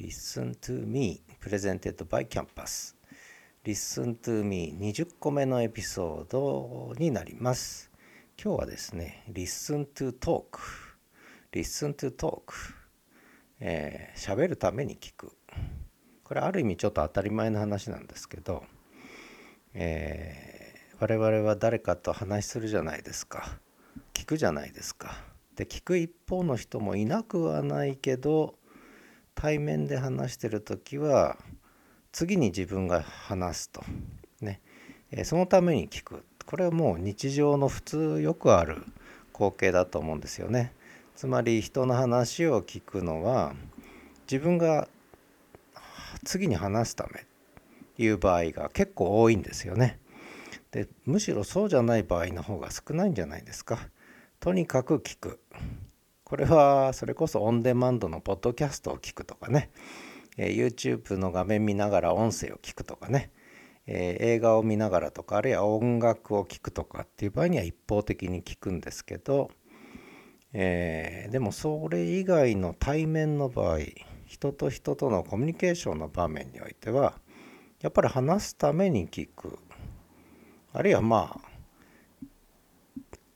[0.00, 2.96] Listen to Me Presented by Campus.
[3.64, 7.92] Listen to Me20 個目のエピソードになります。
[8.42, 10.58] 今日はですね Listen to Talk.
[11.52, 12.42] Listen to Talk.
[13.60, 15.30] えー、喋るために聞く。
[16.24, 18.64] これある意味ちょっと当たり前の話なんですけど、
[19.74, 23.60] えー、我々は誰かと話するじゃないですか。
[24.12, 25.22] 聞くじゃないですか。
[25.54, 28.56] で聞く一方の人もいなくはないけど
[29.34, 31.36] 対面で話してる時は
[32.12, 33.82] 次に自分が話すと。
[34.40, 34.60] ね、
[35.10, 36.24] えそのために聞く。
[36.46, 38.84] これはもう日常の普通よくある
[39.32, 40.72] 光景だと思うんですよね。
[41.16, 43.54] つまり人の話を聞くのは
[44.30, 44.88] 自分が
[46.24, 47.26] 次に話すため
[47.96, 49.98] という場合が結構多いんですよね。
[50.70, 53.88] でむしろそうじゃない場合の方が少ないんじゃないですか。
[54.40, 55.40] とにかく聞く。
[56.24, 59.70] これはそれこそオンデマンドのポッドキャストを聞くとかね、
[60.38, 63.30] え YouTube の画面見ながら音声を聞くとかね、
[63.86, 69.50] え映画を見ながらとかあるいは音楽を聴くとかっていう場合には一方的に聞くんですけど、
[70.54, 73.80] えー、でもそれ以外の対面の場合
[74.24, 77.14] 人と人とのコミュニケーションの場面においては
[77.82, 79.58] やっぱり話すために聞く。
[80.72, 81.53] あるいはまあ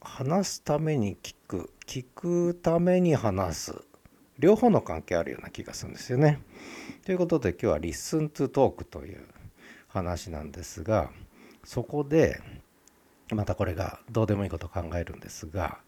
[0.00, 3.84] 話すために聞く聞くために話す。
[4.38, 6.40] 両方の関係あるような気がするんですよね。
[7.04, 9.26] ということで今日は「Listen to Talk」という
[9.88, 11.10] 話なんですが
[11.64, 12.40] そこで
[13.30, 15.78] またこれがどうでもいいことを考えるんですが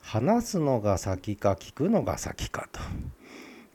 [0.00, 2.80] 話すのが先か聞くのが先かと、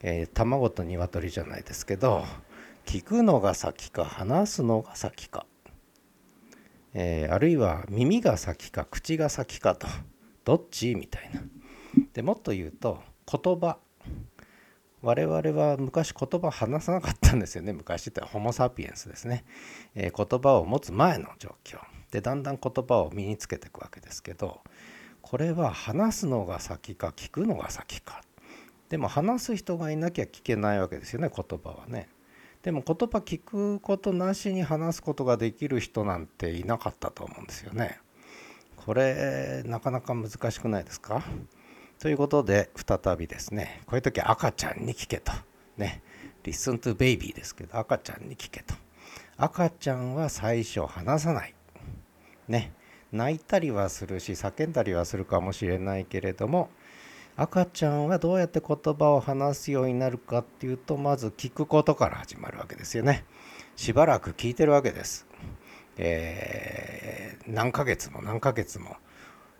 [0.01, 2.25] えー、卵と鶏じゃないですけど
[2.85, 5.45] 聞くのが先か話すのが先か、
[6.93, 9.87] えー、あるいは耳が先か口が先かと
[10.45, 10.95] どっち？
[10.95, 11.41] みたいな。
[12.13, 13.77] でもっと言うと言葉。
[15.01, 17.73] 我々は昔言葉話さなかったんですよね。
[17.73, 19.43] 昔ってホモ・サピエンスですね、
[19.95, 21.79] えー、言葉を持つ前の状況。
[22.11, 24.61] でだんだん言葉を身につけていくわけですけど
[25.21, 28.21] これは話すのが先か聞くのが先か。
[28.89, 32.07] でも話す人がいなきゃ聞けないわけですよね言葉はね。
[32.63, 37.99] でも言葉聞くことなしに話すことができる人なんていなかったと思うんですよね。
[38.77, 41.23] これなかなか難しくないですか？
[41.99, 45.31] ということで再びですねこういう時赤ちゃんに聞けと。
[45.77, 46.01] ね。
[46.43, 48.73] Listen to baby ですけど赤ちゃんに聞けと。
[49.37, 51.53] 赤ちゃんは最初話さない。
[52.47, 52.71] ね。
[53.11, 56.69] 泣いたりはするし叫んだりはするかもしれないけれども
[57.35, 63.25] 赤ちゃんはどうやって言葉を話すようになるかっていうとまず聞くことから始まるわけですよね
[63.75, 65.25] しばらく聞いてるわけです
[65.97, 68.97] えー、何ヶ月も何ヶ月も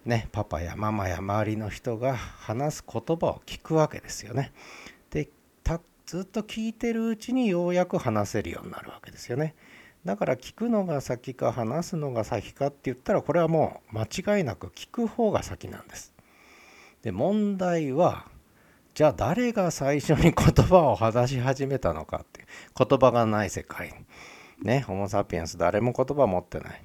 [0.05, 4.51] ねパパやママや周りの人が話す言葉を聞くわけですよね。
[5.11, 5.29] で
[6.05, 9.55] ずっと聞いてるうちにようやく話せるようになるわけですよね。
[10.03, 16.12] だから聞くのが先か話すのが先かって言ったらこれはもう間違いなく聞く方が先なんです。
[17.03, 18.25] で問題は
[18.95, 22.47] じゃあ誰が最初に言葉を話し始めたのかっていう
[22.77, 23.93] 言葉がない世界
[24.63, 26.81] ね、ホモ・サピエンス誰も言葉持ってない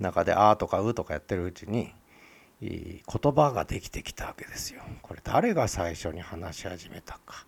[0.00, 1.94] 中で「あ」とか「う」とかやってるうちに
[2.60, 3.02] 言
[3.32, 4.82] 葉ができてきたわけですよ。
[5.02, 7.46] これ誰が最初に話し始めたか。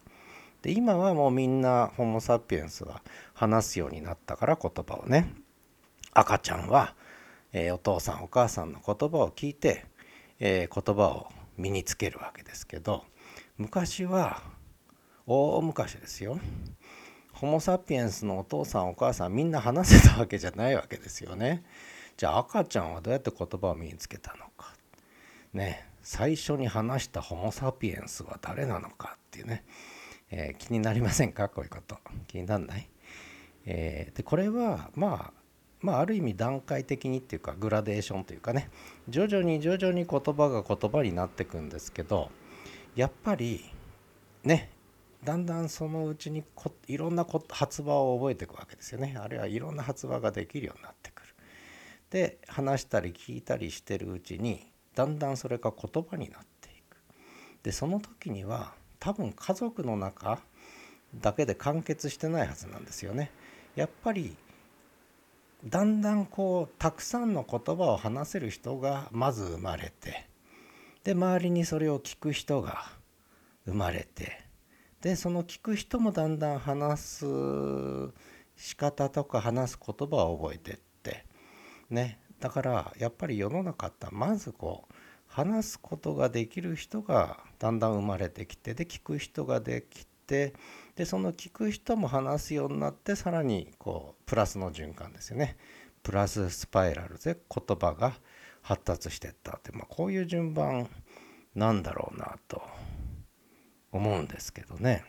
[0.63, 3.03] で今はもうみんなホモ・サピエンスは
[3.35, 5.33] 話すようになったから言葉をね
[6.13, 6.95] 赤ちゃんは、
[7.53, 9.87] えー、お父さんお母さんの言葉を聞いて、
[10.41, 11.29] えー、言葉を
[11.59, 13.05] 身につけるわけですけど
[13.59, 14.43] 昔は
[15.27, 16.39] 大昔ですよ。
[17.33, 21.65] ホモ・サピエンスのお父さんお母さんみんな話せたわけじゃないわけですよね。
[22.17, 24.75] じゃあ赤ちゃんはどうやって言葉を身につけたのか。
[25.53, 29.65] ね最初に話したホモ・サピエンスは誰なのかっていうね、
[30.31, 31.49] えー、気になりませんか？
[31.49, 31.99] こういうこと。
[32.27, 32.89] 気になんない、
[33.67, 35.39] えー、でこれはまあ
[35.81, 38.71] まあある意味段階的にっていうかグラデーションというかね
[39.09, 42.31] 徐々に徐々に言葉が言葉になっていくんですけど
[42.97, 43.65] やっぱり
[44.45, 44.71] ね
[45.25, 51.29] だんだんそのうちにこいろんなこ発話を覚えていくわけですよねあるいはいろんな発話ができるようになってくる。
[52.11, 56.97] で話したり聞いたりしてるうちにだんだんそれが言葉になっていく。
[57.63, 60.41] でその時には多分家族の中
[61.15, 63.31] だけで完結してないはずなんですよね。
[63.77, 64.37] やっぱり
[65.65, 70.29] だんだんこうたくさんの言葉を話せる人がまず生まれて
[71.05, 72.93] で周りにそれを聞く人が
[73.65, 74.45] 生まれて
[75.01, 77.27] でその聞く人もだんだん話す
[78.57, 81.25] 仕方とか話す言葉を覚えてって
[81.91, 82.21] ね。
[82.41, 84.95] だからやっぱり世の中ってまずこう
[85.27, 90.53] 話すことができる人がだんだん生まれてきてで聞く人ができて
[90.95, 95.57] でその聞く人も話すようになってさらにこうプラスの循環ですよね
[96.03, 98.13] プラススパイラルで言葉が
[98.63, 100.89] 発達してったって、まあ、こういう順番
[101.55, 102.63] なんだろうなと
[103.91, 105.05] 思うんですけどね。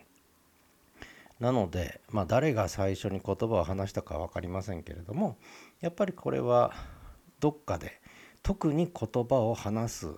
[1.38, 5.38] なので、まあ、誰が最初に言葉を話したか分かりませんけれども
[5.80, 6.74] やっぱりこれは
[7.40, 7.98] どっかで
[8.42, 10.08] 特に言葉を話す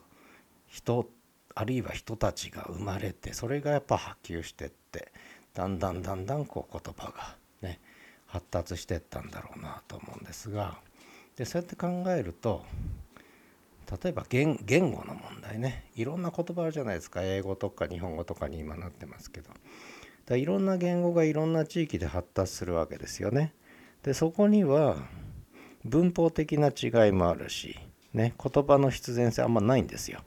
[0.66, 1.08] 人
[1.54, 5.12] あるいは人たちが生まれてそれがやっぱ波及してって
[5.54, 7.80] だんだんだんだんこう言葉がね
[8.26, 10.78] 発達してったんだろうなと思うんですが
[11.36, 12.64] でそうやって考えると
[14.02, 15.84] 例えば言言語の問題ね。
[15.96, 17.22] いろんな言葉あるじゃないですか。
[17.22, 19.50] 英語とか日本語とかに今なってますけど。
[20.24, 23.52] だいろんな言語がいろんな地域で発達するわけですよね。
[24.02, 24.96] でそこには
[25.84, 27.78] 文法的な違いもあるし、
[28.14, 30.20] ね、言葉の必然性あんまないんですよ。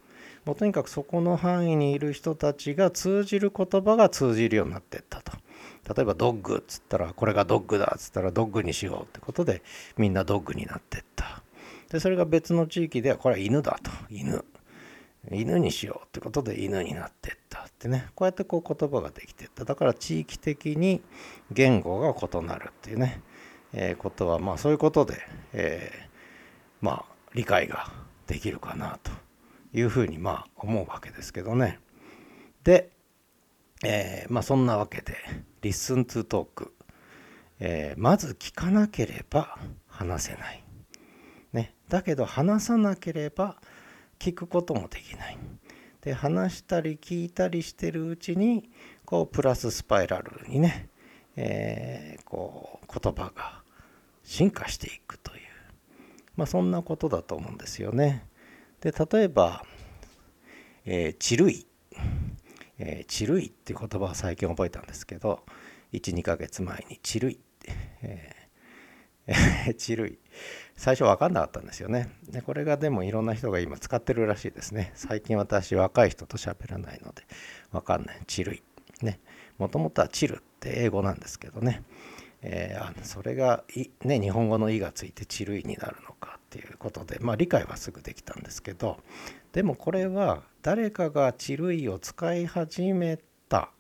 [0.45, 5.31] もうとにかくそこの範囲にいる人たちが通じる言葉が通じるようになっていったと。
[5.95, 9.61] 例えばドッグっつったらこれがドッグだっつったらドッグにしようってことで
[9.97, 11.43] みんなドッグになっていった。
[11.89, 13.91] でそれが別の地域ではこれは犬だと。
[14.09, 14.43] 犬。
[15.31, 17.61] 犬にしようってことで犬になっていった。
[17.61, 19.65] ってねこうやってこう言葉ができていった。
[19.65, 21.01] だから地域的に
[21.51, 23.21] 言語が異なるっていうね、
[23.73, 25.19] えー、ことはまあそういうことで、
[25.53, 26.05] えー、
[26.81, 27.91] まあ理解が
[28.27, 29.24] できるかなと。
[29.75, 31.79] いうふうにまあ思うわけですけどね。
[32.63, 32.91] で、
[33.83, 35.15] えー、まあそんなわけで
[35.61, 36.71] 「Listen to Talk」
[37.59, 39.57] えー、まず聞かなければ
[39.87, 40.63] 話せない、
[41.53, 43.57] ね、だけど話さなければ
[44.19, 45.37] 聞くこともできない。
[46.01, 48.69] で話したり聞いたりしてるうちに
[49.05, 50.87] こうプラススパイラルにね、
[51.35, 53.63] えー、こう言葉が
[54.23, 55.41] 進化していくという、
[56.37, 58.23] まあ、そんなことだと思うんですよね。
[58.85, 59.63] で例えば、
[60.85, 61.65] えー、チルイ、
[62.77, 65.39] えー、チルイっていう言葉を最近覚えたんですけど
[65.91, 67.73] 12ヶ月前にチルイって、
[68.03, 70.19] えー、 チルイ。
[70.75, 72.11] 最初分かんなかったんですよね。
[72.29, 74.91] でこれがでもいろんな人が今使ってるらしいですね。
[74.93, 77.23] 最近私若い人と喋らないので
[77.71, 78.21] 分かんない。
[78.27, 78.61] チルイ。
[79.01, 79.19] ね。
[79.57, 81.81] もともとはチルって英語なんですけどね、
[82.47, 88.99] えー、あそれがい、ね、日本語の「い」がついてチルイになるのかっていうことでまあ理解はすぐできたんですけど
[89.51, 93.17] でもこれは誰かがチルイを使い始め
[93.49, 93.71] た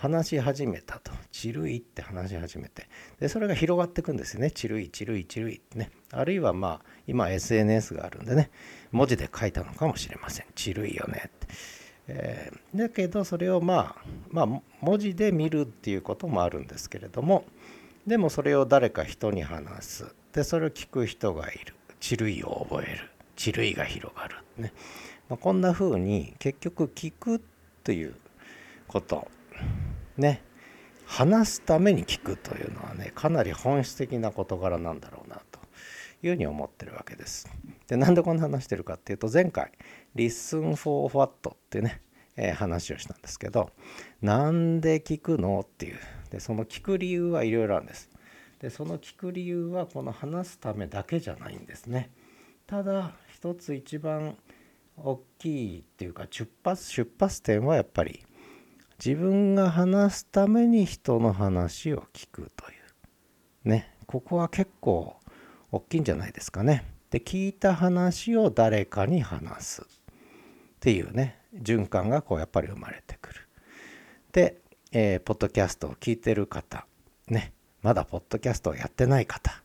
[0.00, 1.12] 話し始めたと。
[1.30, 2.88] チルイって話し始めて。
[3.18, 4.50] で、それが広がっていくんですよね。
[4.50, 5.90] チルイ、チルイ、チルイってね。
[6.10, 8.50] あるいはまあ、今 SNS があるんでね、
[8.92, 10.46] 文字で書いたのかもしれません。
[10.54, 11.46] チルイよねって。
[12.08, 14.46] えー、だけど、それをまあ、まあ、
[14.80, 17.44] 文字で見るっていうこともあるんですけれども、
[18.10, 20.14] でもそれを誰か人に話す。
[20.32, 21.74] で、それを聞く人がいる。
[22.00, 23.08] チルイを覚える。
[23.36, 24.36] チルイが広がる。
[24.56, 24.72] ね。
[25.28, 27.40] まあ、こんな風に結局聞くっ
[27.84, 28.16] ていう
[28.88, 29.28] こと
[30.16, 30.42] ね
[31.06, 35.60] 話すために聞くというのはねかなり本質的な事柄なんだろうなと
[36.24, 37.48] いうふうに思ってるわけです。
[37.86, 39.70] でなんでこんな話してるかっていうと前回
[40.16, 42.02] 「Listen for What」ってね、
[42.34, 43.70] えー、話をしたんですけど
[44.20, 45.98] なんで聞くのっていう
[46.30, 48.10] でその聞く理由はいろいろあるんです。
[48.60, 52.10] でその聞く理由はこの話すためだけじゃないんですね。
[52.66, 54.36] ただ一つ一番
[54.96, 58.24] 大きいっていうか出発出発点はやっぱり
[59.04, 62.74] 自分が話すために人の話を聞くとい
[63.64, 65.16] うねここは結構
[65.72, 66.84] 大きいんじゃないですかね。
[67.10, 69.86] で聞いた話を誰かに話すっ
[70.80, 73.40] ていうね循環がこうやっぱり生まれてくる。
[74.32, 74.60] で、
[74.92, 76.86] えー、ポッドキャストを聞いてる方
[77.28, 79.62] ねまだポッドキャストをやってない方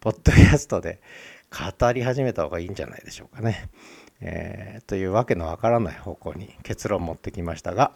[0.00, 1.00] ポッドキャストで
[1.50, 3.70] 語り始めた方がいいんじゃないでしょうかね。
[4.20, 7.92] えー、というわけのわからない方向に結論を持ってきましたが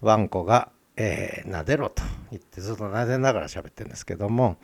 [0.00, 4.56] ワンコが、えー、撫でろと言ってずっと撫でながら喋ってるんですけども、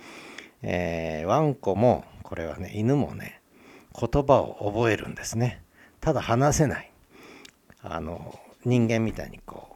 [0.63, 3.41] えー、ワンコもこれはね犬もね
[3.99, 5.63] 言葉を覚えるんですね
[6.01, 6.93] ただ話せない
[7.83, 9.70] あの人間みたいにこう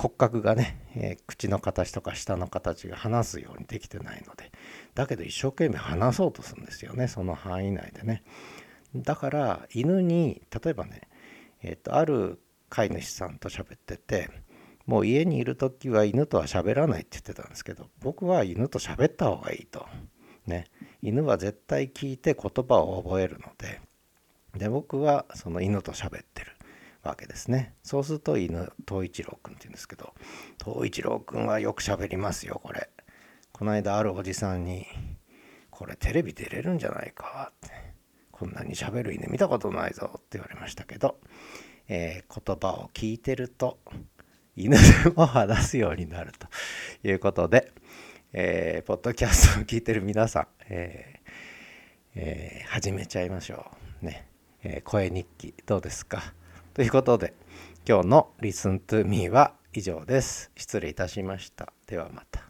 [0.00, 4.52] 骨格がね、えー、口の形とか舌の形が話すようにできてないので
[4.94, 8.22] だけど一生懸命話そうとするんですよねその範囲内でね。
[8.94, 11.02] だから犬に例えばね、
[11.62, 12.40] えーと、ある
[12.70, 14.30] 飼い主さんと喋ってて
[14.86, 19.86] もう家にいる時は犬とは喋らないって言ってたんですけど僕は犬と喋った方がいいと。
[20.46, 20.64] ね、
[21.02, 23.82] 犬は絶対聞いて言葉を覚えるので
[24.56, 26.57] で僕はその犬と喋ってる。
[27.02, 27.74] わけですね。
[27.82, 30.14] そうすると犬東一郎くんって言うんですけど
[30.64, 32.88] 東一郎くんはよく喋りますよこれ。
[33.52, 34.86] この間あるおじさんに
[35.70, 37.88] 「これテレビ出れるんじゃないか」って。
[38.30, 41.18] こんなに喋る犬見たことないぞって言われましたけど、
[41.88, 43.80] えー、言葉を聞いてると
[44.54, 46.46] 犬でも話すようになると。
[47.02, 47.72] いうことで、
[48.32, 51.30] えー、ポッドキャストを聞いてる皆さん、えー
[52.14, 53.68] えー、始めちゃいましょ
[54.02, 54.06] う。
[54.06, 54.28] ね。
[54.62, 56.32] えー、声日記どうですか？
[56.78, 57.34] ということで
[57.84, 60.52] 今日の Listen to Me は以上です。
[60.54, 61.72] 失礼いたしました。
[61.88, 62.47] ではまた。